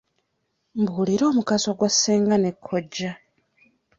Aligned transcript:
Mbuulira 0.81 1.23
omugaso 1.31 1.69
gwa 1.77 1.89
ssenga 1.93 2.35
ne 2.39 2.51
kojja? 2.65 3.11